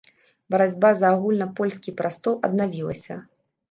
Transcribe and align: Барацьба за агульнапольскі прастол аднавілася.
Барацьба 0.55 0.91
за 1.03 1.13
агульнапольскі 1.19 1.97
прастол 2.03 2.43
аднавілася. 2.51 3.25